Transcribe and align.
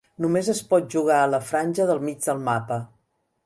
Només 0.23 0.47
es 0.53 0.61
pot 0.71 0.87
jugar 0.95 1.19
a 1.25 1.29
la 1.35 1.41
franja 1.51 1.87
del 1.93 2.03
mig 2.09 2.27
del 2.27 2.45
mapa. 2.51 2.83